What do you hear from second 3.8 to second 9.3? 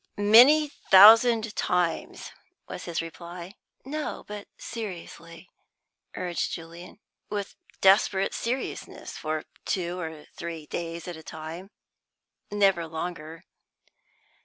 "No, but seriously," urged Julian. "With desperate seriousness